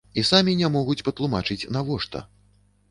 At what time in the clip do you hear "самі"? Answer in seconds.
0.29-0.55